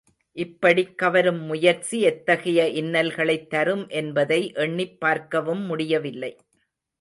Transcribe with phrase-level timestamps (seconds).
[0.35, 6.37] இப்படிக் கவரும் முயற்சி எத்தகைய இன்னல்களைத் தரும் என்பதை எண்ணிப் பார்க்கவும் முடியவில்லை.